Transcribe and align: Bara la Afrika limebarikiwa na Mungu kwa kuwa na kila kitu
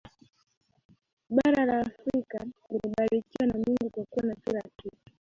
Bara 1.35 1.63
la 1.65 1.79
Afrika 1.79 2.39
limebarikiwa 2.69 3.47
na 3.47 3.53
Mungu 3.53 3.89
kwa 3.91 4.05
kuwa 4.05 4.25
na 4.25 4.35
kila 4.35 4.61
kitu 4.61 4.97